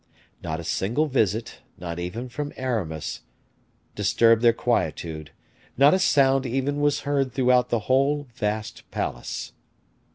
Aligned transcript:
Not 0.41 0.59
a 0.59 0.63
single 0.63 1.05
visit, 1.05 1.59
not 1.77 1.99
even 1.99 2.27
from 2.27 2.53
Aramis, 2.57 3.21
disturbed 3.93 4.41
their 4.41 4.51
quietude: 4.51 5.29
not 5.77 5.93
a 5.93 5.99
sound 5.99 6.43
even 6.47 6.79
was 6.81 7.01
heard 7.01 7.33
throughout 7.33 7.69
the 7.69 7.81
whole 7.85 8.25
vast 8.33 8.89
palace. 8.89 9.51